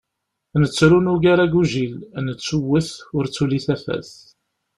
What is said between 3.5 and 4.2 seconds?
tafat.